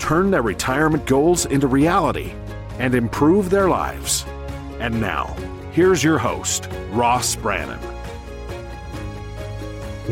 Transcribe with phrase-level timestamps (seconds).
[0.00, 2.32] turn their retirement goals into reality,
[2.78, 4.24] and improve their lives.
[4.80, 5.36] And now,
[5.72, 7.78] here's your host, Ross Brannan.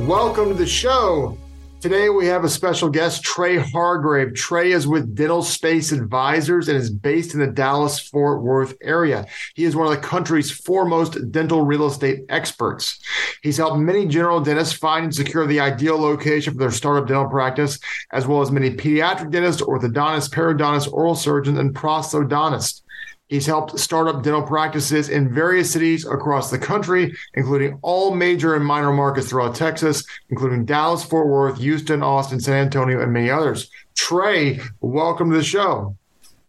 [0.07, 1.37] Welcome to the show.
[1.81, 4.35] Today we have a special guest, Trey Hargrave.
[4.35, 9.27] Trey is with Dental Space Advisors and is based in the Dallas Fort Worth area.
[9.55, 12.99] He is one of the country's foremost dental real estate experts.
[13.45, 17.29] He's helped many general dentists find and secure the ideal location for their startup dental
[17.29, 17.79] practice,
[18.13, 22.83] as well as many pediatric dentists, orthodontists, periodontists, oral surgeons, and prosthodontists.
[23.29, 28.55] He's helped start up dental practices in various cities across the country, including all major
[28.55, 33.29] and minor markets throughout Texas, including Dallas, Fort Worth, Houston, Austin, San Antonio, and many
[33.29, 33.71] others.
[33.95, 35.95] Trey, welcome to the show.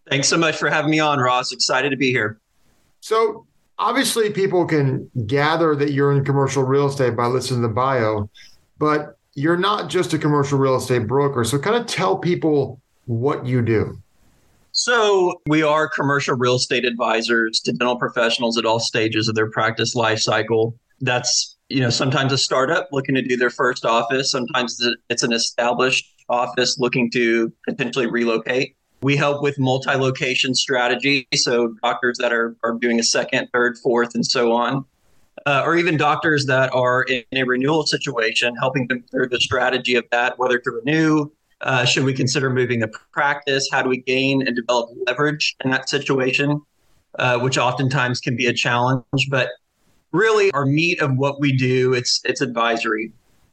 [0.10, 1.52] Thanks so much for having me on, Ross.
[1.52, 2.40] Excited to be here.
[3.02, 3.46] So,
[3.78, 8.30] obviously, people can gather that you're in commercial real estate by listening to the bio,
[8.78, 11.44] but you're not just a commercial real estate broker.
[11.44, 14.02] So, kind of tell people what you do.
[14.80, 19.52] So, we are commercial real estate advisors to dental professionals at all stages of their
[19.52, 20.74] practice life cycle.
[21.02, 25.34] That's, you know, sometimes a startup looking to do their first office, sometimes it's an
[25.34, 28.78] established office looking to potentially relocate.
[29.02, 31.28] We help with multi location strategy.
[31.36, 34.86] So, doctors that are, are doing a second, third, fourth, and so on.
[35.46, 39.96] Uh, or even doctors that are in a renewal situation, helping them through the strategy
[39.96, 41.30] of that, whether to renew,
[41.62, 43.68] uh, should we consider moving the practice?
[43.72, 46.62] How do we gain and develop leverage in that situation,
[47.18, 49.04] uh, which oftentimes can be a challenge?
[49.30, 49.50] But
[50.12, 53.12] really, our meat of what we do it's it's advisory.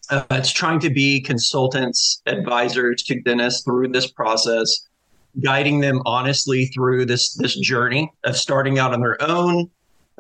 [0.08, 4.86] Uh, it's trying to be consultants, advisors to dentists through this process,
[5.42, 9.68] guiding them honestly through this this journey of starting out on their own,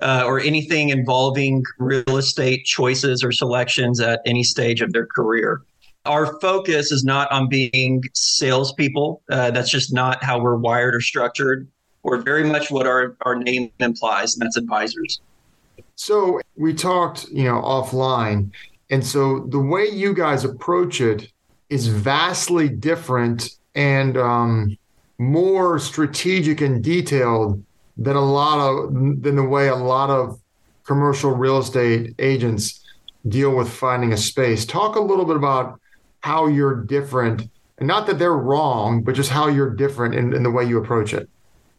[0.02, 5.62] uh, or anything involving real estate choices or selections at any stage of their career
[6.06, 9.22] our focus is not on being salespeople.
[9.30, 11.68] Uh, that's just not how we're wired or structured.
[12.02, 15.20] We're very much what our, our name implies, and that's advisors.
[15.96, 18.50] So we talked, you know, offline.
[18.90, 21.32] And so the way you guys approach it
[21.68, 24.78] is vastly different and um,
[25.18, 27.62] more strategic and detailed
[27.96, 30.40] than a lot of than the way a lot of
[30.84, 32.84] commercial real estate agents
[33.28, 34.64] deal with finding a space.
[34.64, 35.80] Talk a little bit about
[36.26, 37.48] how you're different
[37.78, 40.76] and not that they're wrong, but just how you're different in, in the way you
[40.76, 41.28] approach it.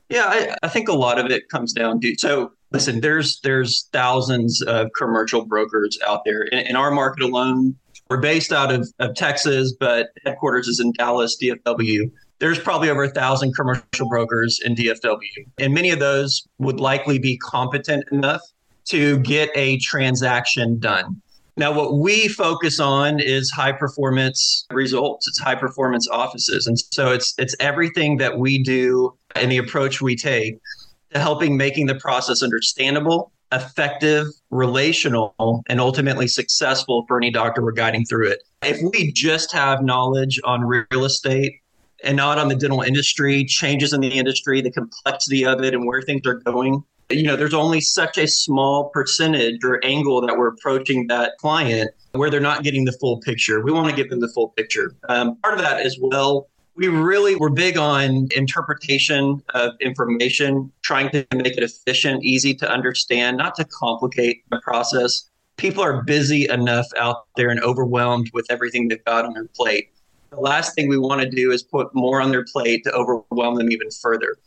[0.10, 3.90] Yeah, I, I, think a lot of it comes down to so listen, there's there's
[3.92, 6.44] thousands of commercial brokers out there.
[6.44, 7.76] In, in our market alone,
[8.10, 12.10] we're based out of, of Texas, but headquarters is in Dallas, DFW.
[12.40, 15.20] There's probably over a thousand commercial brokers in DFW.
[15.58, 18.42] And many of those would likely be competent enough
[18.86, 21.22] to get a transaction done.
[21.58, 25.28] Now, what we focus on is high performance results.
[25.28, 26.68] It's high performance offices.
[26.68, 30.60] And so it's it's everything that we do and the approach we take
[31.14, 37.72] to helping making the process understandable, effective, relational, and ultimately successful for any doctor we're
[37.72, 38.44] guiding through it.
[38.62, 41.54] If we just have knowledge on real estate
[42.04, 45.88] and not on the dental industry, changes in the industry, the complexity of it, and
[45.88, 50.38] where things are going, you know, there's only such a small percentage or angle that
[50.38, 53.62] we're approaching that client where they're not getting the full picture.
[53.64, 54.96] We want to give them the full picture.
[55.08, 61.10] Um, part of that as well, we really were big on interpretation of information, trying
[61.12, 65.30] to make it efficient, easy to understand, not to complicate the process.
[65.56, 69.90] People are busy enough out there and overwhelmed with everything they've got on their plate.
[70.30, 73.56] The last thing we want to do is put more on their plate to overwhelm
[73.56, 74.38] them even further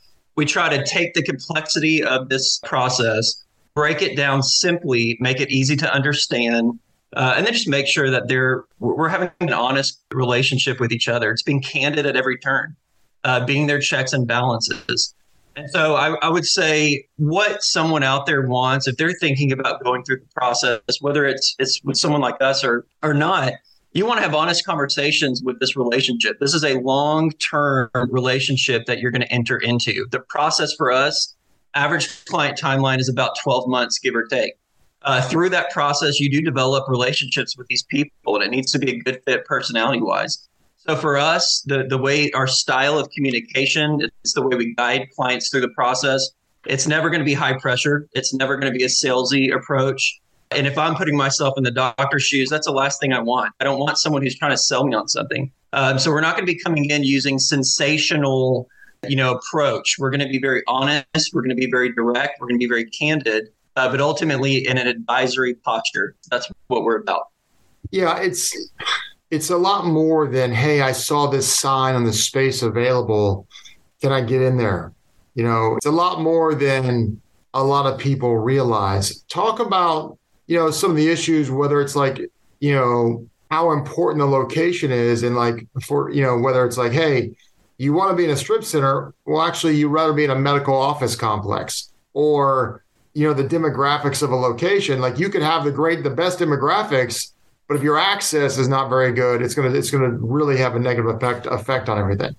[0.41, 3.45] we try to take the complexity of this process,
[3.75, 6.79] break it down simply, make it easy to understand,
[7.15, 11.09] uh, and then just make sure that they're we're having an honest relationship with each
[11.09, 11.31] other.
[11.31, 12.75] It's being candid at every turn,
[13.23, 15.15] uh, being their checks and balances.
[15.57, 19.85] And so I, I, would say what someone out there wants, if they're thinking about
[19.85, 23.53] going through the process, whether it's it's with someone like us or or not,
[23.93, 26.39] you want to have honest conversations with this relationship.
[26.39, 30.07] This is a long term relationship that you're going to enter into.
[30.11, 31.35] The process for us,
[31.75, 34.55] average client timeline is about 12 months, give or take.
[35.03, 38.79] Uh, through that process, you do develop relationships with these people, and it needs to
[38.79, 40.47] be a good fit personality wise.
[40.77, 45.09] So for us, the, the way our style of communication, it's the way we guide
[45.17, 46.31] clients through the process.
[46.67, 48.09] It's never going to be high pressure.
[48.13, 50.21] It's never going to be a salesy approach.
[50.52, 53.52] And if I'm putting myself in the doctor's shoes, that's the last thing I want.
[53.61, 55.50] I don't want someone who's trying to sell me on something.
[55.73, 58.69] Um, so we're not going to be coming in using sensational,
[59.08, 59.97] you know, approach.
[59.99, 61.32] We're going to be very honest.
[61.32, 62.41] We're going to be very direct.
[62.41, 66.17] We're going to be very candid, uh, but ultimately in an advisory posture.
[66.31, 67.29] That's what we're about.
[67.93, 68.56] Yeah, it's
[69.31, 73.46] it's a lot more than hey, I saw this sign on the space available.
[74.03, 74.93] Can I get in there?
[75.35, 77.20] You know, it's a lot more than
[77.55, 79.23] a lot of people realize.
[79.23, 80.19] Talk about
[80.50, 82.19] you know some of the issues, whether it's like
[82.61, 86.93] you know how important the location is, and like for you know whether it's like
[86.93, 87.31] hey,
[87.79, 89.14] you want to be in a strip center.
[89.25, 94.23] Well, actually, you'd rather be in a medical office complex or you know the demographics
[94.23, 95.00] of a location.
[95.00, 97.32] Like you could have the great, the best demographics
[97.70, 100.81] but if your access is not very good, it's gonna it's gonna really have a
[100.81, 102.35] negative effect effect on everything.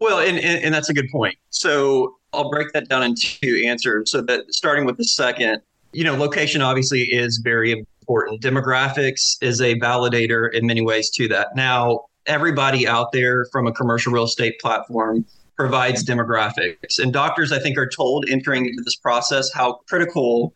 [0.00, 1.36] Well, and, and, and that's a good point.
[1.50, 4.10] So I'll break that down into answers.
[4.10, 5.60] So that starting with the second,
[5.92, 8.40] you know, location obviously is very important.
[8.40, 11.54] Demographics is a validator in many ways to that.
[11.54, 15.24] Now, everybody out there from a commercial real estate platform
[15.56, 16.98] provides demographics.
[16.98, 20.54] And doctors, I think, are told entering into this process how critical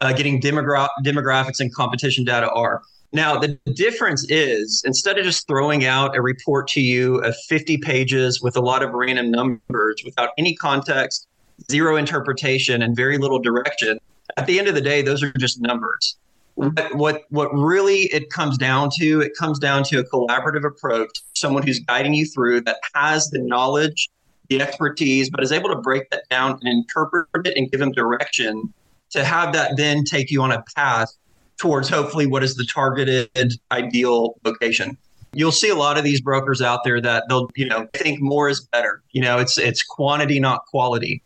[0.00, 2.82] uh, getting demogra- demographics and competition data are.
[3.12, 7.78] Now, the difference is instead of just throwing out a report to you of 50
[7.78, 11.26] pages with a lot of random numbers without any context,
[11.70, 13.98] zero interpretation, and very little direction,
[14.38, 16.16] at the end of the day, those are just numbers.
[16.54, 21.10] What, what, what really it comes down to, it comes down to a collaborative approach,
[21.34, 24.08] someone who's guiding you through that has the knowledge,
[24.48, 27.92] the expertise, but is able to break that down and interpret it and give them
[27.92, 28.72] direction
[29.10, 31.12] to have that then take you on a path
[31.58, 34.96] towards hopefully what is the targeted ideal location.
[35.34, 38.48] You'll see a lot of these brokers out there that they'll, you know, think more
[38.48, 39.02] is better.
[39.12, 41.22] You know, it's it's quantity, not quality.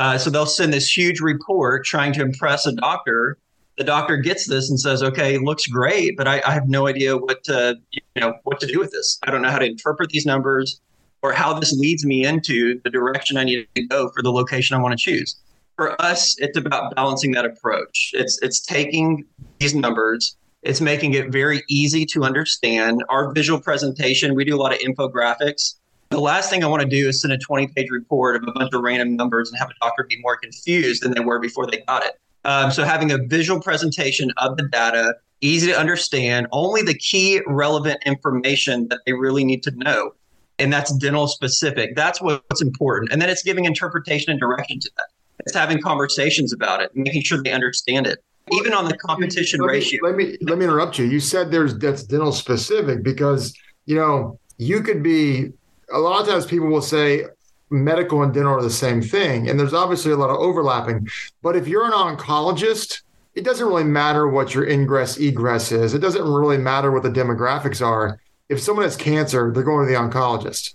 [0.00, 3.36] Uh, so they'll send this huge report trying to impress a doctor.
[3.76, 7.18] The doctor gets this and says, "Okay, looks great, but I, I have no idea
[7.18, 9.18] what to, you know, what to do with this.
[9.26, 10.80] I don't know how to interpret these numbers,
[11.20, 14.74] or how this leads me into the direction I need to go for the location
[14.74, 15.36] I want to choose."
[15.80, 18.10] for us, it's about balancing that approach.
[18.12, 19.24] It's it's taking
[19.60, 23.02] these numbers, it's making it very easy to understand.
[23.08, 25.76] Our visual presentation, we do a lot of infographics.
[26.10, 28.52] The last thing I want to do is send a 20 page report of a
[28.52, 31.66] bunch of random numbers and have a doctor be more confused than they were before
[31.68, 32.18] they got it.
[32.44, 37.40] Um, so having a visual presentation of the data, easy to understand, only the key
[37.46, 40.14] relevant information that they really need to know.
[40.58, 41.94] And that's dental specific.
[41.94, 43.12] That's what's important.
[43.12, 45.06] And then it's giving interpretation and direction to that.
[45.46, 48.18] It's having conversations about it, making sure they understand it.
[48.52, 50.00] Even on the competition let me, ratio.
[50.02, 51.04] Let me let me interrupt you.
[51.04, 53.54] You said there's that's dental specific because
[53.86, 55.52] you know you could be.
[55.92, 57.24] A lot of times people will say
[57.70, 61.08] medical and dental are the same thing, and there's obviously a lot of overlapping.
[61.42, 63.02] But if you're an oncologist,
[63.34, 65.94] it doesn't really matter what your ingress egress is.
[65.94, 68.20] It doesn't really matter what the demographics are.
[68.48, 70.74] If someone has cancer, they're going to the oncologist.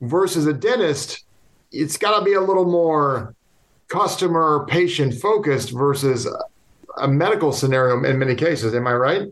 [0.00, 1.24] Versus a dentist,
[1.72, 3.34] it's got to be a little more
[3.88, 6.28] customer patient focused versus
[6.96, 8.74] a medical scenario in many cases.
[8.74, 9.28] Am I right?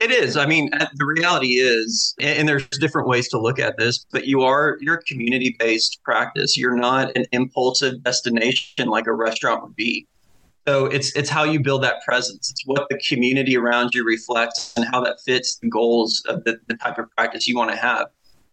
[0.00, 0.38] It is.
[0.38, 4.26] I mean, uh, the reality is, and there's different ways to look at this, but
[4.26, 6.56] you are you're community based practice.
[6.56, 10.06] You're not an impulsive destination like a restaurant would be.
[10.66, 12.50] So it's it's how you build that presence.
[12.50, 16.58] It's what the community around you reflects and how that fits the goals of the,
[16.66, 18.06] the type of practice you want to have.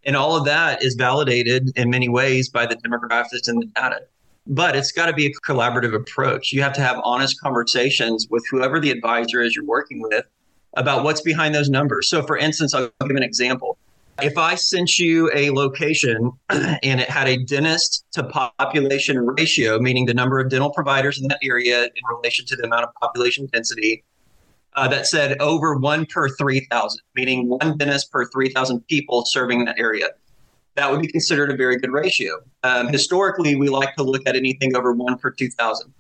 [0.04, 4.02] And all of that is validated in many ways by the demographics and the data
[4.50, 6.54] but it's got to be a collaborative approach.
[6.54, 10.24] You have to have honest conversations with whoever the advisor is you're working with
[10.76, 12.10] about what's behind those numbers.
[12.10, 13.78] So, for instance, I'll give an example.
[14.22, 20.06] If I sent you a location and it had a dentist to population ratio, meaning
[20.06, 23.48] the number of dental providers in that area in relation to the amount of population
[23.54, 24.04] density,
[24.76, 29.78] uh, that said over one per 3,000, meaning one dentist per 3,000 people serving that
[29.80, 30.08] area
[30.78, 32.40] that would be considered a very good ratio.
[32.64, 35.92] Um, historically, we like to look at anything over one per 2,000.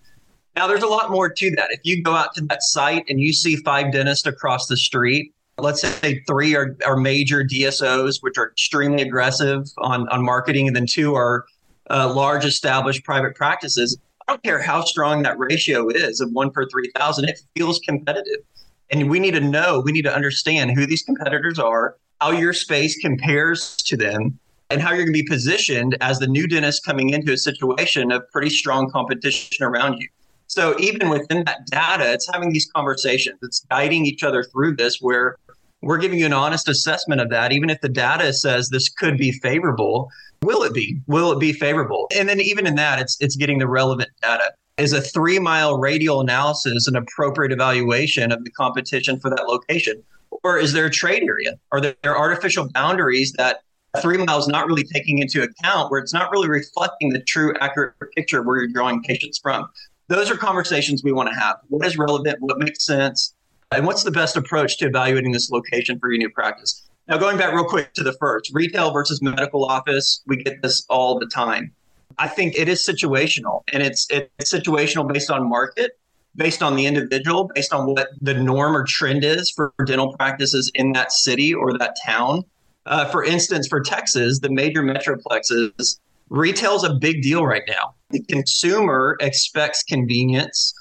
[0.58, 1.68] Now, there's a lot more to that.
[1.70, 5.32] If you go out to that site and you see five dentists across the street,
[5.60, 10.76] let's say three are, are major DSOs, which are extremely aggressive on, on marketing, and
[10.76, 11.46] then two are
[11.92, 14.00] uh, large established private practices.
[14.28, 18.44] I don't care how strong that ratio is of one per 3,000, it feels competitive.
[18.90, 22.54] And we need to know, we need to understand who these competitors are, how your
[22.54, 24.40] space compares to them,
[24.72, 28.12] and how you're going to be positioned as the new dentist coming into a situation
[28.12, 30.08] of pretty strong competition around you.
[30.48, 33.38] So even within that data, it's having these conversations.
[33.42, 35.38] It's guiding each other through this where
[35.82, 37.51] We're giving you an honest assessment of that.
[37.51, 40.10] Even if the data says this could be favorable,
[40.42, 41.00] will it be?
[41.08, 42.08] Will it be favorable?
[42.18, 44.54] And then even in that, it's it's getting the relevant data.
[44.77, 50.01] Is a three mile radial analysis an appropriate evaluation of the competition for that location?
[50.44, 51.60] Or is there a trade area?
[51.72, 53.62] Are there artificial boundaries that
[54.01, 57.94] three miles not really taking into account where it's not really reflecting the true accurate
[58.16, 59.68] picture where you're drawing patients from?
[60.10, 61.58] Those are conversations we want to have.
[61.68, 62.38] What is relevant?
[62.40, 63.36] What makes sense?
[63.72, 66.88] And what's the best approach to evaluating this location for your new practice?
[67.10, 70.86] Now, going back real quick to the first retail versus medical office, we get this
[70.90, 71.74] all the time.
[72.18, 76.00] I think it is situational and it's, it's situational based on market,
[76.36, 80.72] based on the individual, based on what the norm or trend is for dental practices
[80.76, 82.44] in that city or that town.
[82.86, 86.00] Uh, for instance, for Texas, the major metroplexes,
[86.30, 87.96] retail is a big deal right now.
[88.10, 90.74] The consumer expects convenience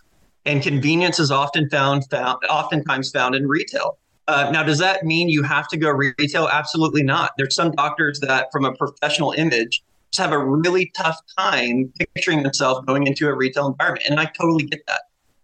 [0.47, 3.99] and convenience is often found, found oftentimes found in retail.
[4.29, 6.49] Uh, now, does that mean you have to go retail?
[6.49, 7.33] Absolutely not.
[7.37, 12.43] There's some doctors that, from a professional image, just have a really tough time picturing
[12.43, 15.03] themselves going into a retail environment, and I totally get that.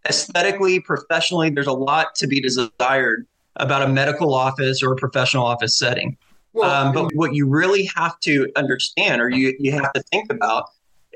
[0.08, 5.44] Aesthetically, professionally, there's a lot to be desired about a medical office or a professional
[5.44, 6.16] office setting.
[6.54, 10.30] Well, um, but what you really have to understand, or you you have to think
[10.30, 10.70] about,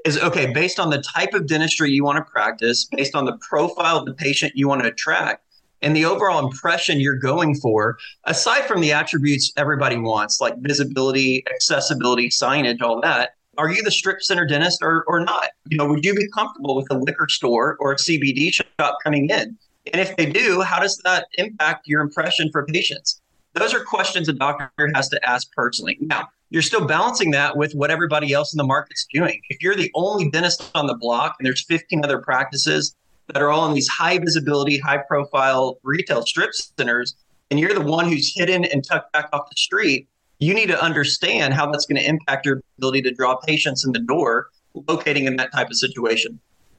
[0.05, 3.37] is okay, based on the type of dentistry you want to practice, based on the
[3.39, 5.45] profile of the patient you want to attract,
[5.83, 11.45] and the overall impression you're going for, aside from the attributes everybody wants, like visibility,
[11.49, 15.49] accessibility, signage, all that, are you the strip center dentist or, or not?
[15.69, 19.29] You know, would you be comfortable with a liquor store or a CBD shop coming
[19.31, 19.57] in?
[19.93, 23.21] And if they do, how does that impact your impression for patients?
[23.57, 25.97] Those are questions a doctor has to ask personally.
[26.03, 29.41] Now, you're still balancing that with what everybody else in the market's doing.
[29.49, 32.95] If you're the only dentist on the block and there's 15 other practices
[33.29, 37.17] that are all in these high visibility, high profile retail strip centers,
[37.51, 40.07] and you're the one who's hidden and tucked back off the street,
[40.39, 43.93] you need to understand how that's going to impact your ability to draw patients in
[43.93, 44.49] the door
[44.87, 46.39] locating in that type of situation.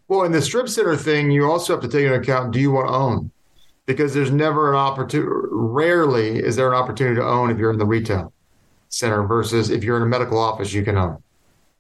[0.10, 2.72] Well, in the strip center thing, you also have to take into account do you
[2.72, 3.32] want to own?
[3.88, 7.80] Because there's never an opportunity, rarely is there an opportunity to own if you're in
[7.80, 8.34] the retail
[8.90, 11.22] center versus if you're in a medical office, you can own.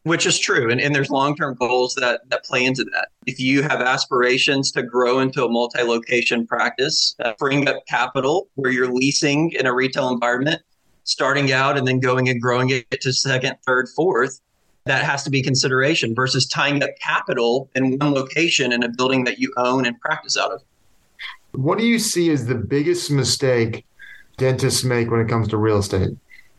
[0.04, 0.72] Which is true.
[0.72, 3.10] And, and there's long term goals that, that play into that.
[3.26, 7.34] If you have aspirations to grow into a multi location practice, uh,
[7.68, 10.62] up capital where you're leasing in a retail environment,
[11.04, 14.40] starting out and then going and growing it to second, third, fourth,
[14.86, 19.26] that has to be consideration versus tying up capital in one location in a building
[19.26, 20.62] that you own and practice out of.
[21.58, 23.84] What do you see as the biggest mistake
[24.38, 26.10] dentists make when it comes to real estate?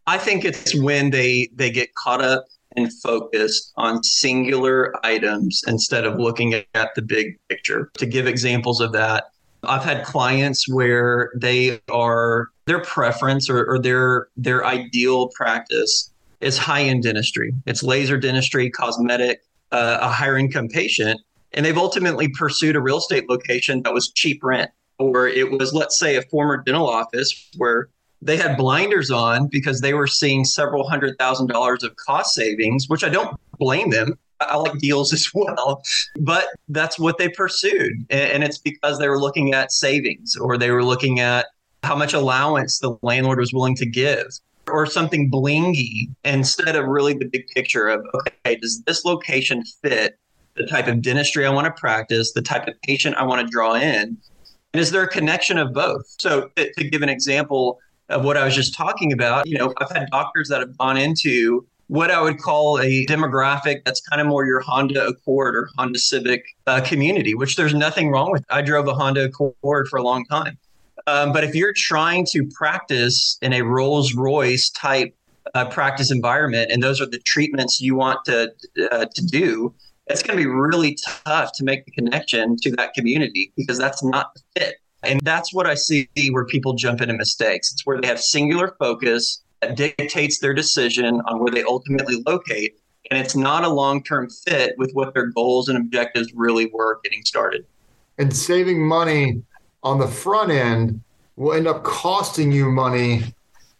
[0.08, 6.04] I think it's when they they get caught up and focused on singular items instead
[6.04, 7.90] of looking at the big picture.
[7.98, 9.30] To give examples of that,
[9.62, 16.58] I've had clients where they are their preference or, or their their ideal practice is
[16.58, 17.54] high end dentistry.
[17.66, 21.20] It's laser dentistry, cosmetic, uh, a higher income patient,
[21.52, 25.72] and they've ultimately pursued a real estate location that was cheap rent, or it was
[25.72, 27.88] let's say a former dental office where
[28.20, 32.88] they had blinders on because they were seeing several hundred thousand dollars of cost savings,
[32.88, 34.18] which I don't blame them.
[34.40, 35.82] I like deals as well,
[36.16, 38.06] but that's what they pursued.
[38.10, 41.46] And it's because they were looking at savings or they were looking at
[41.82, 44.26] how much allowance the landlord was willing to give
[44.68, 50.18] or something blingy instead of really the big picture of, okay, does this location fit
[50.54, 53.50] the type of dentistry I want to practice, the type of patient I want to
[53.50, 54.18] draw in?
[54.74, 56.04] And is there a connection of both?
[56.18, 59.46] So, to, to give an example, of what I was just talking about.
[59.46, 63.82] You know, I've had doctors that have gone into what I would call a demographic
[63.84, 68.10] that's kind of more your Honda Accord or Honda Civic uh, community, which there's nothing
[68.10, 68.44] wrong with.
[68.50, 70.58] I drove a Honda Accord for a long time.
[71.06, 75.14] Um, but if you're trying to practice in a Rolls Royce type
[75.54, 78.52] uh, practice environment, and those are the treatments you want to
[78.90, 79.74] uh, to do,
[80.08, 84.02] it's going to be really tough to make the connection to that community because that's
[84.02, 84.76] not the fit.
[85.02, 87.72] And that's what I see where people jump into mistakes.
[87.72, 92.76] It's where they have singular focus that dictates their decision on where they ultimately locate.
[93.10, 97.00] And it's not a long term fit with what their goals and objectives really were
[97.04, 97.64] getting started.
[98.18, 99.42] And saving money
[99.82, 101.00] on the front end
[101.36, 103.22] will end up costing you money,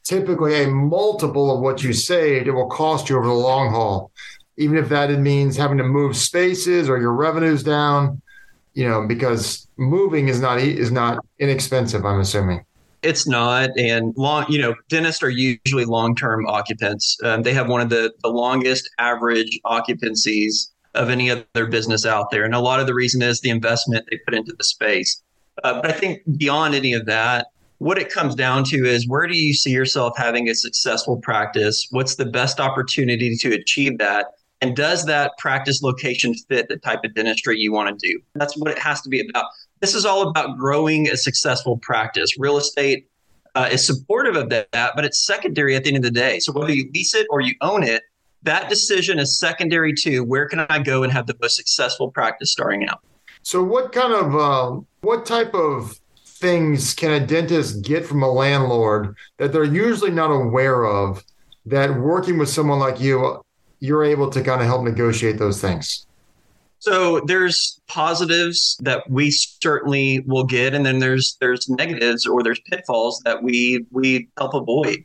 [0.04, 2.46] typically a multiple of what you saved.
[2.46, 4.12] It will cost you over the long haul,
[4.58, 8.20] even if that means having to move spaces or your revenues down
[8.78, 12.06] you know, because moving is not is not inexpensive.
[12.06, 12.64] I'm assuming
[13.02, 14.46] it's not, and long.
[14.48, 17.18] You know, dentists are usually long term occupants.
[17.24, 22.30] Um, they have one of the the longest average occupancies of any other business out
[22.30, 25.24] there, and a lot of the reason is the investment they put into the space.
[25.64, 27.48] Uh, but I think beyond any of that,
[27.78, 31.88] what it comes down to is where do you see yourself having a successful practice?
[31.90, 34.26] What's the best opportunity to achieve that?
[34.60, 38.20] And does that practice location fit the type of dentistry you want to do?
[38.34, 39.46] That's what it has to be about.
[39.80, 42.38] This is all about growing a successful practice.
[42.38, 43.08] Real estate
[43.54, 46.40] uh, is supportive of that, but it's secondary at the end of the day.
[46.40, 48.02] So whether you lease it or you own it,
[48.42, 52.52] that decision is secondary to where can I go and have the most successful practice
[52.52, 53.00] starting out.
[53.42, 58.30] So what kind of uh, what type of things can a dentist get from a
[58.30, 61.24] landlord that they're usually not aware of
[61.66, 63.42] that working with someone like you
[63.80, 66.06] you're able to kind of help negotiate those things.
[66.80, 72.60] So there's positives that we certainly will get and then there's there's negatives or there's
[72.60, 75.04] pitfalls that we we help avoid.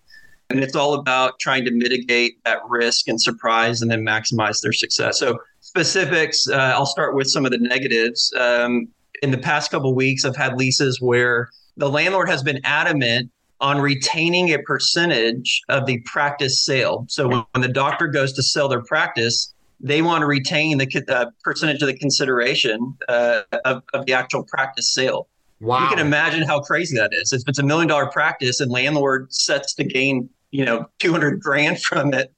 [0.50, 4.74] And it's all about trying to mitigate that risk and surprise and then maximize their
[4.74, 5.18] success.
[5.18, 8.32] So specifics uh, i'll start with some of the negatives.
[8.40, 8.88] Um,
[9.24, 13.32] in the past couple weeks, I've had leases where the landlord has been adamant
[13.64, 17.06] on retaining a percentage of the practice sale.
[17.10, 21.06] So when, when the doctor goes to sell their practice, they want to retain the
[21.10, 25.28] uh, percentage of the consideration uh, of, of the actual practice sale.
[25.60, 25.84] Wow.
[25.84, 27.34] You can imagine how crazy that is.
[27.34, 31.82] If it's a million dollar practice and landlord sets to gain, you know, 200 grand
[31.82, 32.32] from it,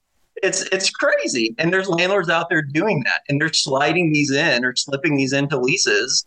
[0.44, 1.56] it's it's crazy.
[1.58, 5.34] And there's landlords out there doing that and they're sliding these in or slipping these
[5.34, 6.26] into leases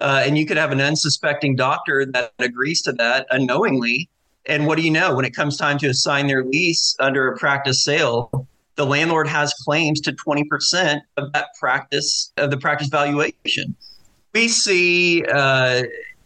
[0.00, 4.08] uh, and you could have an unsuspecting doctor that agrees to that unknowingly.
[4.50, 5.14] And what do you know?
[5.14, 9.54] When it comes time to assign their lease under a practice sale, the landlord has
[9.54, 13.76] claims to 20% of that practice, of the practice valuation.
[14.34, 15.84] We see, uh,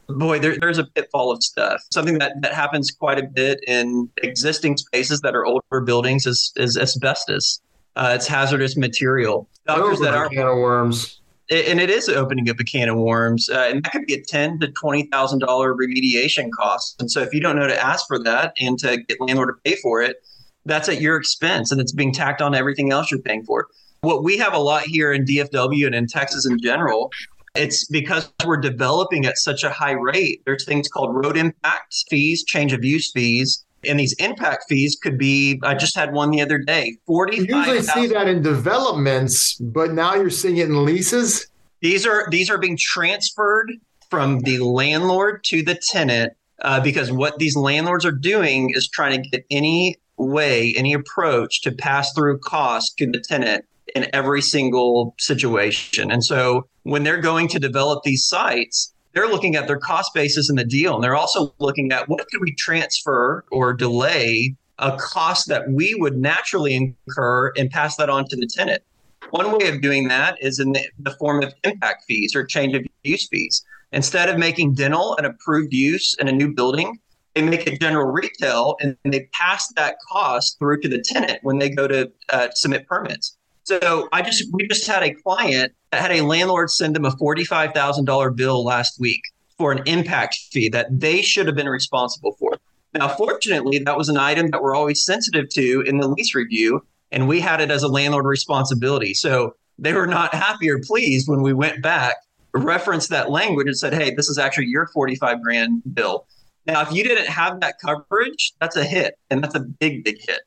[0.09, 1.83] boy, there, there's a pitfall of stuff.
[1.93, 6.51] Something that, that happens quite a bit in existing spaces that are older buildings is,
[6.57, 7.61] is asbestos.
[7.95, 9.47] Uh, it's hazardous material.
[9.67, 11.21] Doctors that are can of worms
[11.51, 14.23] and it is opening up a can of worms, uh, and that could be a
[14.23, 17.01] ten to twenty thousand dollar remediation cost.
[17.01, 19.71] And so, if you don't know to ask for that and to get landlord to
[19.71, 20.17] pay for it,
[20.65, 23.69] that's at your expense, and it's being tacked on everything else you're paying for.
[24.01, 27.11] What we have a lot here in DFW and in Texas in general,
[27.55, 30.43] it's because we're developing at such a high rate.
[30.45, 35.19] There's things called road impact fees, change of use fees, and these impact fees could
[35.19, 39.55] be i just had one the other day 40 you usually see that in developments
[39.75, 41.49] but now you're seeing it in leases?
[41.81, 43.73] These are these are being transferred
[44.09, 49.23] from the landlord to the tenant uh, because what these landlords are doing is trying
[49.23, 54.41] to get any way any approach to pass through cost to the tenant in every
[54.41, 56.11] single situation.
[56.11, 60.51] And so when they're going to develop these sites they're looking at their cost basis
[60.51, 60.95] in the deal.
[60.95, 65.95] And they're also looking at what could we transfer or delay a cost that we
[65.95, 68.83] would naturally incur and pass that on to the tenant.
[69.31, 72.75] One way of doing that is in the, the form of impact fees or change
[72.75, 73.65] of use fees.
[73.93, 76.99] Instead of making dental an approved use in a new building,
[77.35, 81.59] they make it general retail and they pass that cost through to the tenant when
[81.59, 83.37] they go to uh, submit permits.
[83.65, 87.11] So I just we just had a client that had a landlord send them a
[87.11, 89.23] forty-five thousand dollar bill last week
[89.57, 92.59] for an impact fee that they should have been responsible for.
[92.93, 96.85] Now, fortunately, that was an item that we're always sensitive to in the lease review,
[97.11, 99.15] and we had it as a landlord responsibility.
[99.15, 102.17] So they were not happy or pleased when we went back,
[102.53, 106.27] referenced that language, and said, "Hey, this is actually your forty-five grand bill."
[106.67, 110.19] Now, if you didn't have that coverage, that's a hit, and that's a big, big
[110.21, 110.41] hit.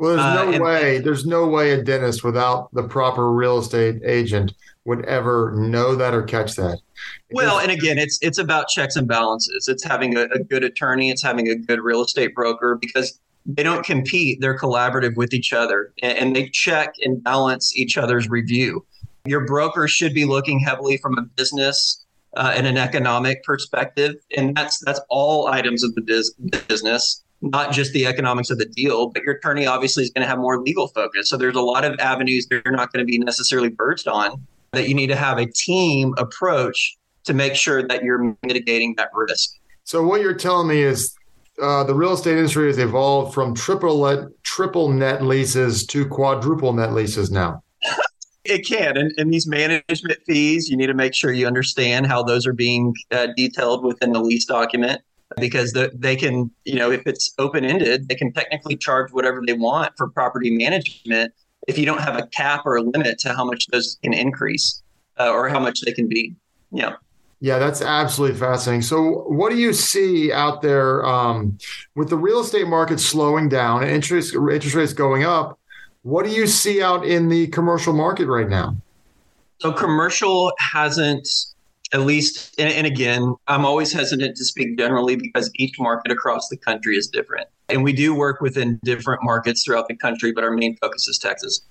[0.00, 0.98] Well, there's no uh, way.
[0.98, 4.54] There's no way a dentist without the proper real estate agent
[4.86, 6.80] would ever know that or catch that.
[7.32, 9.68] Well, and again, it's it's about checks and balances.
[9.68, 11.10] It's having a, a good attorney.
[11.10, 14.40] It's having a good real estate broker because they don't compete.
[14.40, 18.86] They're collaborative with each other, and, and they check and balance each other's review.
[19.26, 22.06] Your broker should be looking heavily from a business
[22.38, 26.32] uh, and an economic perspective, and that's that's all items of the biz-
[26.68, 30.28] business not just the economics of the deal, but your attorney obviously is going to
[30.28, 31.30] have more legal focus.
[31.30, 34.46] So there's a lot of avenues that you're not going to be necessarily verged on
[34.72, 39.10] that you need to have a team approach to make sure that you're mitigating that
[39.14, 39.58] risk.
[39.84, 41.14] So what you're telling me is
[41.60, 46.72] uh, the real estate industry has evolved from triple let, triple net leases to quadruple
[46.72, 47.62] net leases now.
[48.44, 52.22] it can, and, and, these management fees, you need to make sure you understand how
[52.22, 55.02] those are being uh, detailed within the lease document
[55.38, 59.42] because the, they can, you know, if it's open ended, they can technically charge whatever
[59.46, 61.32] they want for property management
[61.68, 64.82] if you don't have a cap or a limit to how much those can increase
[65.18, 66.34] uh, or how much they can be.
[66.72, 66.94] Yeah.
[67.42, 68.82] Yeah, that's absolutely fascinating.
[68.82, 71.56] So, what do you see out there um,
[71.94, 75.58] with the real estate market slowing down and interest interest rates going up?
[76.02, 78.76] What do you see out in the commercial market right now?
[79.58, 81.26] So, commercial hasn't
[81.92, 86.48] at least, and, and again, I'm always hesitant to speak generally because each market across
[86.48, 87.48] the country is different.
[87.68, 91.18] And we do work within different markets throughout the country, but our main focus is
[91.18, 91.62] Texas.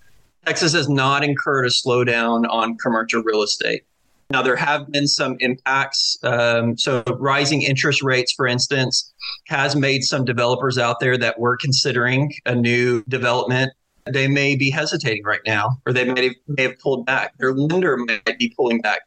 [0.45, 3.83] Texas has not incurred a slowdown on commercial real estate.
[4.31, 6.17] Now, there have been some impacts.
[6.21, 9.11] Um, so, rising interest rates, for instance,
[9.47, 13.73] has made some developers out there that were considering a new development.
[14.05, 17.37] They may be hesitating right now, or they may have, may have pulled back.
[17.39, 19.01] Their lender might be pulling back.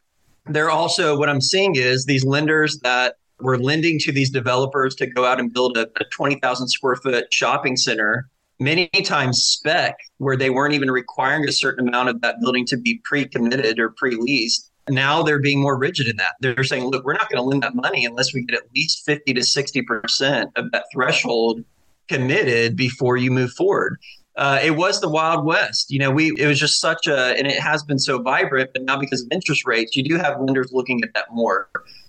[0.46, 5.06] They're also, what I'm seeing is these lenders that were lending to these developers to
[5.06, 8.28] go out and build a, a 20,000 square foot shopping center
[8.58, 12.76] many times spec where they weren't even requiring a certain amount of that building to
[12.76, 14.70] be pre-committed or pre-leased.
[14.88, 16.34] Now they're being more rigid in that.
[16.40, 19.04] They're saying look we're not going to lend that money unless we get at least
[19.04, 21.64] 50 to 60% of that threshold
[22.08, 23.98] committed before you move forward
[24.36, 25.90] uh, it was the wild west.
[25.90, 28.82] You know we it was just such a and it has been so vibrant but
[28.82, 31.68] now because of interest rates you do have lenders looking at that more.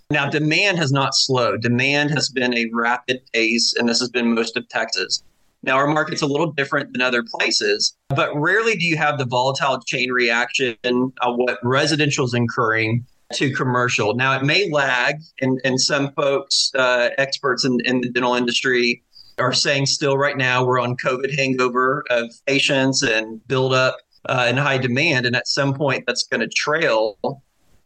[0.10, 1.62] Now demand has not slowed.
[1.62, 5.24] Demand has been a rapid pace and this has been most of texas.
[5.66, 9.24] Now, our market's a little different than other places, but rarely do you have the
[9.26, 13.06] volatile chain reaction of what residential is incurring
[13.36, 14.14] to commercial.
[14.14, 19.04] Now, it may lag, and, and some folks, uh, experts in, in the dental industry,
[19.38, 23.98] are saying still right now we're on COVID hangover of patients and build up
[24.30, 25.26] uh, and high demand.
[25.26, 27.18] And at some point, that's going to trail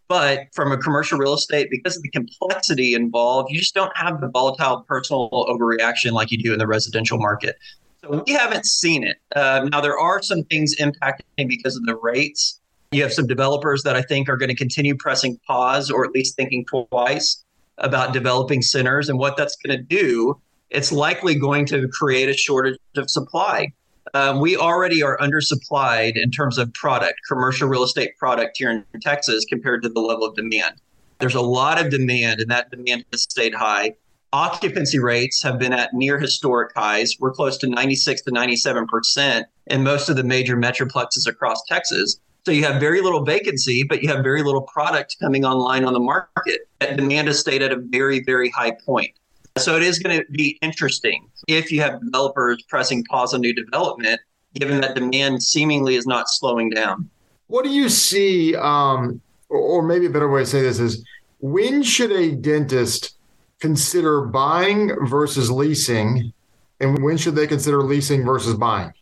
[0.08, 4.22] but from a commercial real estate, because of the complexity involved, you just don't have
[4.22, 7.58] the volatile personal overreaction like you do in the residential market.
[8.02, 9.18] So we haven't seen it.
[9.36, 12.62] Uh, now, there are some things impacting because of the rates.
[12.92, 16.12] You have some developers that I think are going to continue pressing pause or at
[16.12, 17.44] least thinking twice
[17.80, 20.40] about developing centers and what that's going to do.
[20.70, 23.72] It's likely going to create a shortage of supply
[24.14, 29.00] um, we already are undersupplied in terms of product, commercial real estate product here in
[29.02, 30.76] Texas compared to the level of demand.
[31.20, 33.96] There's a lot of demand, and that demand has stayed high.
[34.34, 37.16] Occupancy rates have been at near historic highs.
[37.20, 42.20] We're close to 96 to 97% in most of the major metroplexes across Texas.
[42.46, 45.94] So you have very little vacancy, but you have very little product coming online on
[45.94, 46.62] the market.
[46.80, 49.12] That demand has stayed at a very, very high point.
[49.58, 53.54] So it is going to be interesting if you have developers pressing pause on new
[53.54, 54.20] development,
[54.54, 57.10] given that demand seemingly is not slowing down.
[57.48, 61.06] What do you see, um, or maybe a better way to say this is
[61.40, 63.18] when should a dentist
[63.60, 66.34] consider buying versus leasing,
[66.80, 68.94] and when should they consider leasing versus buying?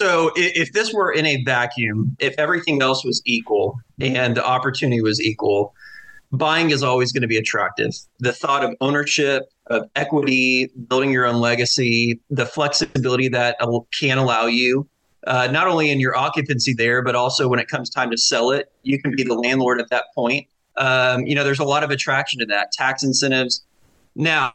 [0.00, 5.00] So, if this were in a vacuum, if everything else was equal and the opportunity
[5.00, 5.74] was equal,
[6.32, 7.92] buying is always going to be attractive.
[8.18, 13.56] The thought of ownership, of equity, building your own legacy, the flexibility that
[13.98, 14.88] can allow you,
[15.26, 18.50] uh, not only in your occupancy there, but also when it comes time to sell
[18.50, 20.46] it, you can be the landlord at that point.
[20.78, 23.64] Um, you know, there's a lot of attraction to that, tax incentives.
[24.16, 24.52] Now,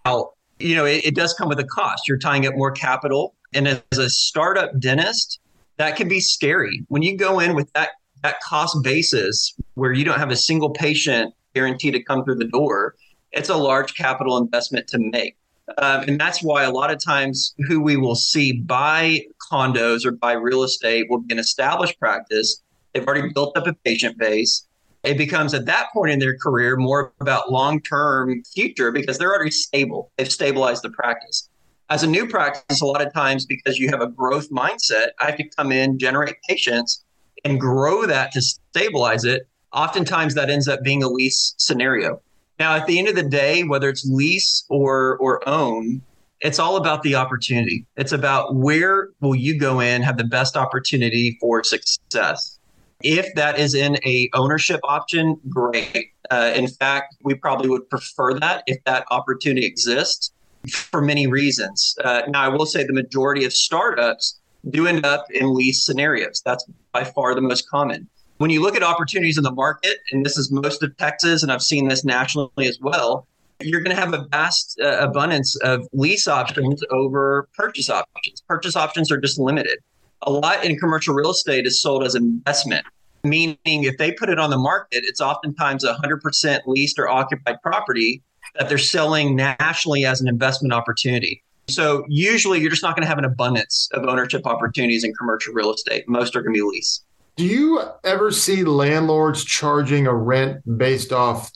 [0.59, 2.07] you know, it, it does come with a cost.
[2.07, 3.35] You're tying up more capital.
[3.53, 5.39] And as a startup dentist,
[5.77, 6.83] that can be scary.
[6.89, 7.89] When you go in with that
[8.23, 12.45] that cost basis where you don't have a single patient guaranteed to come through the
[12.47, 12.95] door,
[13.31, 15.37] it's a large capital investment to make.
[15.79, 20.11] Um, and that's why a lot of times who we will see buy condos or
[20.11, 22.63] buy real estate will be an established practice.
[22.93, 24.65] They've already built up a patient base.
[25.03, 29.33] It becomes at that point in their career more about long term future because they're
[29.33, 30.11] already stable.
[30.17, 31.49] They've stabilized the practice.
[31.89, 35.25] As a new practice, a lot of times because you have a growth mindset, I
[35.25, 37.05] have to come in, generate patients,
[37.45, 42.21] and grow that to stabilize it oftentimes that ends up being a lease scenario.
[42.59, 46.01] Now, at the end of the day, whether it's lease or or own,
[46.41, 47.85] it's all about the opportunity.
[47.95, 52.59] It's about where will you go in, have the best opportunity for success.
[53.03, 56.13] If that is in a ownership option, great.
[56.31, 60.31] Uh, in fact, we probably would prefer that if that opportunity exists
[60.67, 61.95] for many reasons.
[62.03, 64.39] Uh, now, I will say the majority of startups
[64.69, 66.41] do end up in lease scenarios.
[66.43, 68.09] That's by far the most common.
[68.37, 71.51] When you look at opportunities in the market, and this is most of Texas, and
[71.51, 73.27] I've seen this nationally as well,
[73.59, 78.43] you're going to have a vast uh, abundance of lease options over purchase options.
[78.47, 79.79] Purchase options are just limited.
[80.23, 82.85] A lot in commercial real estate is sold as investment,
[83.23, 88.21] meaning if they put it on the market, it's oftentimes 100% leased or occupied property
[88.59, 91.43] that they're selling nationally as an investment opportunity.
[91.69, 95.53] So usually you're just not going to have an abundance of ownership opportunities in commercial
[95.53, 96.07] real estate.
[96.07, 97.03] Most are going to be lease.
[97.37, 101.51] Do you ever see landlords charging a rent based off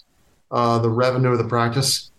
[0.52, 2.12] uh, the revenue of the practice?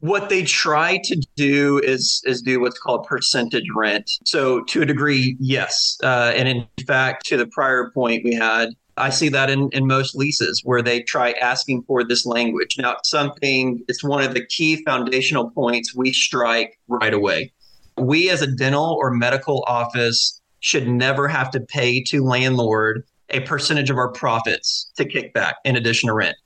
[0.00, 4.10] What they try to do is is do what's called percentage rent.
[4.24, 8.70] So to a degree, yes, uh, and in fact, to the prior point we had,
[8.96, 12.76] I see that in, in most leases where they try asking for this language.
[12.78, 17.52] Now, something, it's one of the key foundational points we strike right away.
[17.96, 23.40] We, as a dental or medical office, should never have to pay to landlord a
[23.40, 26.36] percentage of our profits to kick back in addition to rent.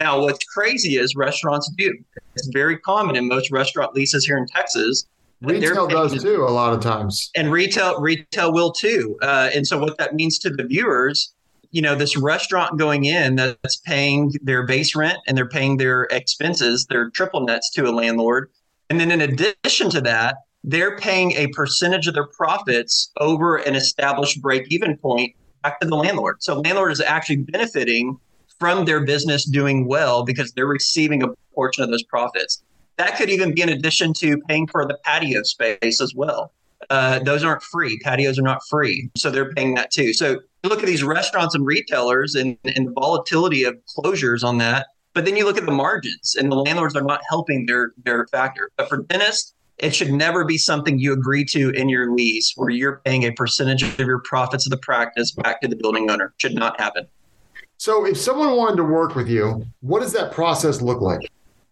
[0.00, 1.94] Now, what's crazy is restaurants do.
[2.34, 5.06] It's very common in most restaurant leases here in Texas.
[5.42, 9.16] Retail does too, a lot of times, and retail retail will too.
[9.22, 11.32] Uh, and so, what that means to the viewers
[11.70, 16.04] you know this restaurant going in that's paying their base rent and they're paying their
[16.04, 18.50] expenses their triple nets to a landlord
[18.88, 23.74] and then in addition to that they're paying a percentage of their profits over an
[23.74, 28.16] established break even point back to the landlord so landlord is actually benefiting
[28.58, 32.62] from their business doing well because they're receiving a portion of those profits
[32.96, 36.52] that could even be in addition to paying for the patio space as well
[36.90, 37.98] uh, those aren't free.
[38.02, 39.10] Patios are not free.
[39.16, 40.12] So they're paying that too.
[40.12, 44.58] So you look at these restaurants and retailers and, and the volatility of closures on
[44.58, 44.86] that.
[45.14, 48.26] But then you look at the margins and the landlords are not helping their, their
[48.28, 48.70] factor.
[48.76, 52.70] But for dentists, it should never be something you agree to in your lease where
[52.70, 56.34] you're paying a percentage of your profits of the practice back to the building owner.
[56.38, 57.06] Should not happen.
[57.76, 61.20] So if someone wanted to work with you, what does that process look like?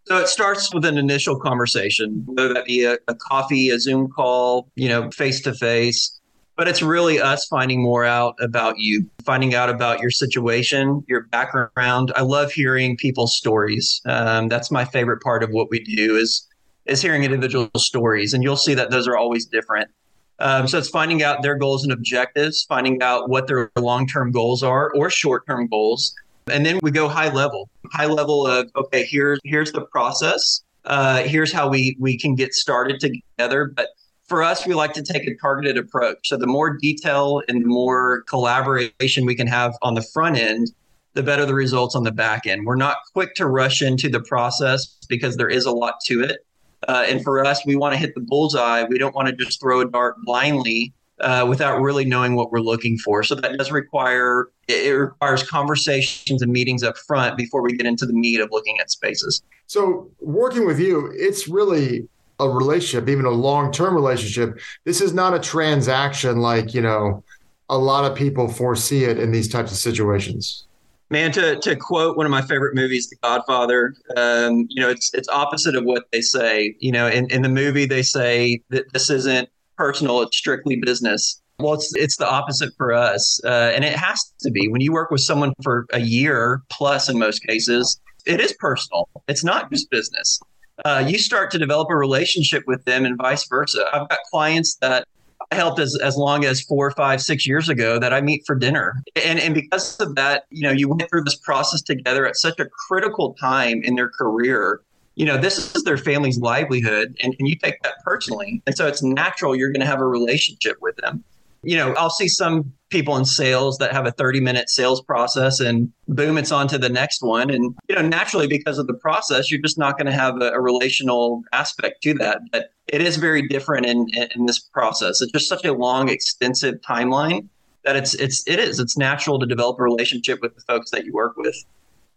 [0.07, 4.09] So it starts with an initial conversation, whether that be a, a coffee, a Zoom
[4.09, 6.21] call, you know, face to face.
[6.55, 11.25] But it's really us finding more out about you, finding out about your situation, your
[11.25, 12.13] background.
[12.15, 14.01] I love hearing people's stories.
[14.07, 16.47] Um, that's my favorite part of what we do is
[16.87, 19.91] is hearing individual stories, and you'll see that those are always different.
[20.39, 24.33] Um, so it's finding out their goals and objectives, finding out what their long term
[24.33, 26.15] goals are or short term goals,
[26.49, 30.63] and then we go high level, high level of okay, here's here's the process.
[30.85, 33.73] Uh, here's how we we can get started together.
[33.75, 33.89] But
[34.29, 36.29] for us, we like to take a targeted approach.
[36.29, 40.73] So the more detail and the more collaboration we can have on the front end,
[41.15, 42.67] the better the results on the back end.
[42.67, 46.45] We're not quick to rush into the process because there is a lot to it.
[46.89, 48.85] Uh, and for us, we want to hit the bullseye.
[48.85, 52.61] We don't want to just throw a dart blindly uh, without really knowing what we're
[52.61, 53.23] looking for.
[53.23, 58.05] So that does require it requires conversations and meetings up front before we get into
[58.05, 59.43] the meat of looking at spaces.
[59.67, 62.09] So working with you, it's really
[62.41, 64.59] a relationship, even a long-term relationship.
[64.85, 67.23] This is not a transaction like, you know,
[67.69, 70.66] a lot of people foresee it in these types of situations.
[71.09, 75.15] Man, to, to quote one of my favorite movies, The Godfather, um, you know, it's
[75.15, 76.75] it's opposite of what they say.
[76.81, 81.41] You know, in, in the movie they say that this isn't personal; it's strictly business.
[81.61, 84.69] Well, it's it's the opposite for us, uh, and it has to be.
[84.69, 89.09] When you work with someone for a year plus, in most cases, it is personal.
[89.29, 90.41] It's not just business.
[90.85, 93.85] Uh, you start to develop a relationship with them, and vice versa.
[93.93, 95.07] I've got clients that
[95.53, 99.03] helped as as long as four, five, six years ago that I meet for dinner,
[99.25, 102.59] and and because of that, you know, you went through this process together at such
[102.61, 104.81] a critical time in their career
[105.17, 108.63] you know, this is their family's livelihood and, and you take that personally.
[108.67, 111.25] And so it's natural you're going to have a relationship with them.
[111.63, 115.59] You know, I'll see some people in sales that have a 30 minute sales process
[115.59, 117.51] and boom, it's on to the next one.
[117.51, 120.51] And, you know, naturally, because of the process, you're just not going to have a,
[120.51, 122.43] a, relational aspect to that.
[122.53, 125.21] But it is very different in, in this process.
[125.21, 127.49] It's just such a long, extensive timeline
[127.85, 131.05] that it's, it's, it is, it's natural to develop a relationship with the folks that
[131.05, 131.57] you work with.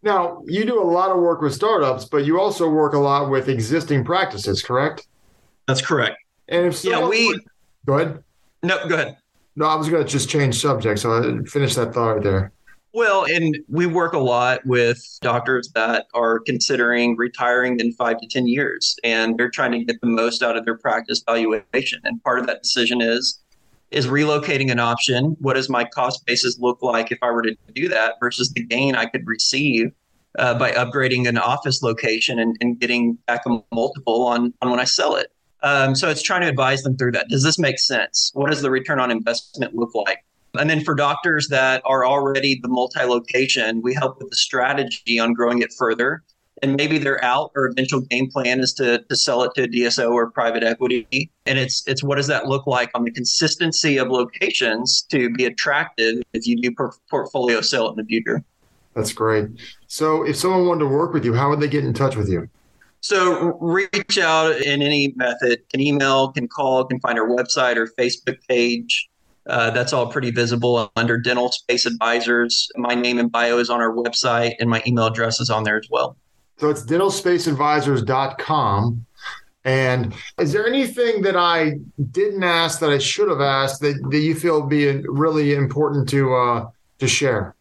[0.01, 3.29] Now, you do a lot of work with startups, but you also work a lot
[3.29, 5.07] with existing practices, correct?
[5.67, 6.17] That's correct.
[6.47, 7.39] And if yeah, we
[7.85, 8.23] go ahead.
[8.63, 9.17] No, go ahead.
[9.55, 12.51] No, I was going to just change subject, so I finish that thought right there.
[12.91, 18.27] Well, and we work a lot with doctors that are considering retiring in five to
[18.27, 22.01] 10 years, and they're trying to get the most out of their practice valuation.
[22.03, 23.39] And part of that decision is
[23.91, 25.35] is relocating an option?
[25.39, 28.63] What does my cost basis look like if I were to do that versus the
[28.63, 29.91] gain I could receive
[30.37, 34.79] uh, by upgrading an office location and, and, getting back a multiple on, on when
[34.79, 35.31] I sell it?
[35.63, 37.29] Um, so it's trying to advise them through that.
[37.29, 38.29] Does this make sense?
[38.35, 40.23] What does the return on investment look like?
[40.57, 45.19] And then for doctors that are already the multi location, we help with the strategy
[45.19, 46.23] on growing it further
[46.61, 49.67] and maybe they're out or eventual game plan is to, to sell it to a
[49.67, 51.31] DSO or private equity.
[51.45, 55.45] And it's it's what does that look like on the consistency of locations to be
[55.45, 58.43] attractive if you do por- portfolio sell it in the future.
[58.95, 59.47] That's great.
[59.87, 62.29] So if someone wanted to work with you, how would they get in touch with
[62.29, 62.49] you?
[63.01, 67.87] So reach out in any method, can email, can call, can find our website or
[67.87, 69.08] Facebook page.
[69.49, 72.69] Uh, that's all pretty visible under Dental Space Advisors.
[72.75, 75.77] My name and bio is on our website, and my email address is on there
[75.77, 76.17] as well.
[76.57, 79.05] So it's dentalspaceadvisors.com.
[79.65, 81.73] And is there anything that I
[82.11, 86.07] didn't ask that I should have asked that, that you feel would be really important
[86.09, 87.55] to uh, to share?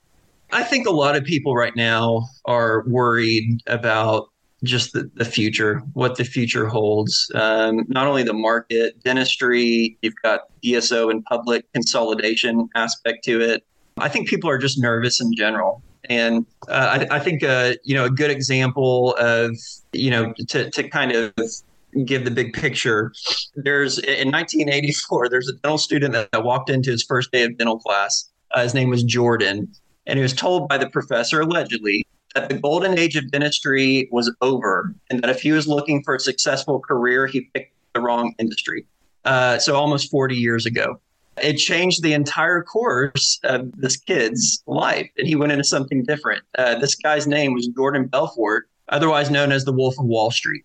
[0.53, 4.29] I think a lot of people right now are worried about
[4.65, 7.31] just the, the future, what the future holds.
[7.35, 13.65] Um, not only the market, dentistry, you've got DSO and public consolidation aspect to it.
[13.99, 15.83] I think people are just nervous in general.
[16.09, 19.57] And uh, I, I, think, uh, you know, a good example of,
[19.93, 21.35] you know, to, to kind of
[22.05, 23.13] give the big picture,
[23.57, 27.79] there's in 1984, there's a dental student that, walked into his first day of dental
[27.79, 28.31] class.
[28.55, 29.69] Uh, his name was Jordan.
[30.07, 32.07] And he was told by the professor, allegedly,
[32.39, 36.15] that the golden age of dentistry was over and that if he was looking for
[36.15, 38.87] a successful career, he picked the wrong industry.
[39.25, 41.01] Uh, so almost 40 years ago.
[41.43, 46.43] It changed the entire course of this kid's life, and he went into something different.
[46.57, 50.65] Uh, this guy's name was Jordan Belfort, otherwise known as the Wolf of Wall Street.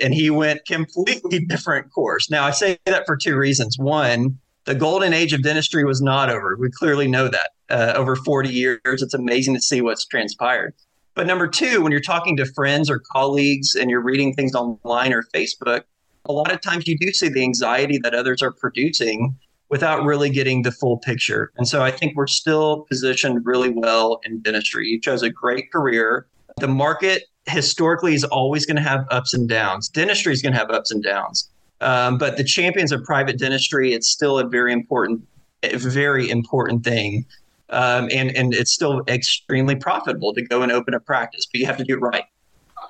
[0.00, 2.30] And he went completely different course.
[2.30, 3.78] Now, I say that for two reasons.
[3.78, 6.56] One, the golden age of dentistry was not over.
[6.56, 7.50] We clearly know that.
[7.68, 10.74] Uh, over 40 years, it's amazing to see what's transpired.
[11.14, 15.12] But number two, when you're talking to friends or colleagues and you're reading things online
[15.12, 15.82] or Facebook,
[16.26, 19.36] a lot of times you do see the anxiety that others are producing
[19.68, 21.50] without really getting the full picture.
[21.56, 24.86] And so I think we're still positioned really well in dentistry.
[24.88, 26.26] You chose a great career.
[26.58, 29.88] The market historically is always going to have ups and downs.
[29.88, 31.48] Dentistry is going to have ups and downs.
[31.80, 35.22] Um, but the champions of private dentistry, it's still a very important,
[35.62, 37.24] a very important thing
[37.72, 41.66] um, and and it's still extremely profitable to go and open a practice, but you
[41.66, 42.24] have to do it right.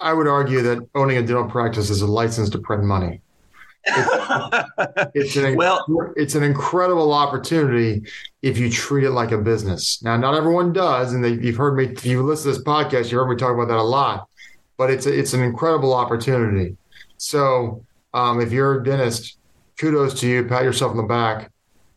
[0.00, 3.20] I would argue that owning a dental practice is a license to print money.
[3.84, 4.70] It's,
[5.14, 5.84] it's an well,
[6.16, 8.02] it's an incredible opportunity
[8.42, 10.02] if you treat it like a business.
[10.02, 11.84] Now, not everyone does, and they, you've heard me.
[11.84, 14.28] If you listen to this podcast, you heard me talk about that a lot.
[14.78, 16.76] But it's a, it's an incredible opportunity.
[17.18, 19.36] So, um, if you're a dentist,
[19.78, 20.44] kudos to you.
[20.44, 21.51] Pat yourself on the back.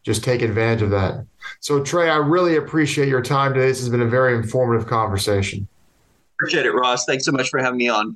[0.05, 1.25] Just take advantage of that.
[1.59, 3.67] So, Trey, I really appreciate your time today.
[3.67, 5.67] This has been a very informative conversation.
[6.37, 7.05] Appreciate it, Ross.
[7.05, 8.15] Thanks so much for having me on.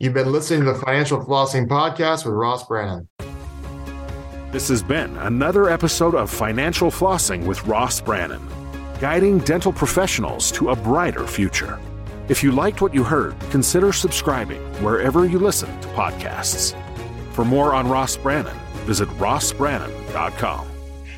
[0.00, 3.08] You've been listening to the Financial Flossing Podcast with Ross Brannan.
[4.50, 8.42] This has been another episode of Financial Flossing with Ross Brannan,
[9.00, 11.78] guiding dental professionals to a brighter future.
[12.28, 16.76] If you liked what you heard, consider subscribing wherever you listen to podcasts.
[17.32, 20.71] For more on Ross Brannan, visit rossbrannan.com.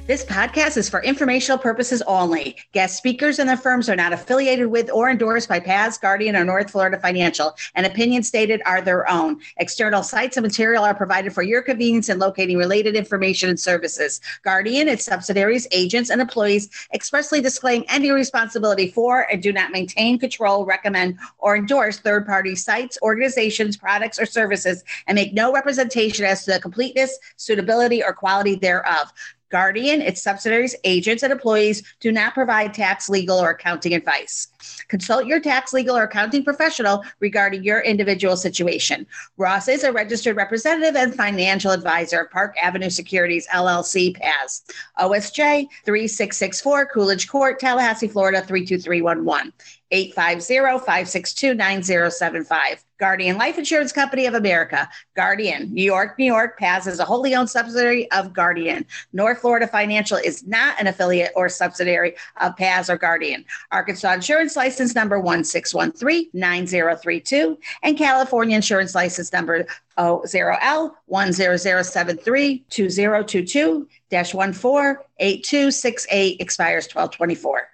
[0.06, 2.58] This podcast is for informational purposes only.
[2.72, 6.44] Guest speakers and their firms are not affiliated with or endorsed by PAS, Guardian, or
[6.44, 9.40] North Florida Financial, and opinions stated are their own.
[9.56, 14.20] External sites and material are provided for your convenience in locating related information and services.
[14.42, 20.18] Guardian, its subsidiaries, agents, and employees expressly disclaim any responsibility for and do not maintain,
[20.18, 26.26] control, recommend, or endorse third party sites, organizations, products, or services, and make no representation
[26.26, 29.10] as to the completeness, suitability, or quality thereof.
[29.54, 34.48] Guardian, its subsidiaries, agents, and employees do not provide tax, legal, or accounting advice.
[34.88, 39.06] Consult your tax, legal, or accounting professional regarding your individual situation.
[39.36, 44.64] Ross is a registered representative and financial advisor of Park Avenue Securities LLC PAS.
[44.98, 49.52] OSJ 3664 Coolidge Court, Tallahassee, Florida 32311.
[49.92, 52.83] 850-562-9075.
[52.98, 54.88] Guardian Life Insurance Company of America.
[55.16, 58.87] Guardian, New York, New York, PAS is a wholly owned subsidiary of Guardian.
[59.12, 63.44] North Florida Financial is not an affiliate or subsidiary of PAS or Guardian.
[63.72, 69.66] Arkansas Insurance License Number 1613-9032 and California Insurance License Number
[69.98, 77.73] 0L10073 2022 148268 expires 1224.